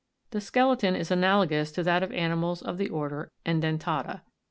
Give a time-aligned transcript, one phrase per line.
[0.31, 4.21] The skeleton is analogous to that of animals of the order edentata.